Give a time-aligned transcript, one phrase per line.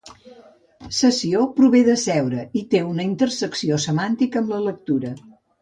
[0.99, 5.17] Sessió prové de seure, i té una intersecció semàntica amb la lectura.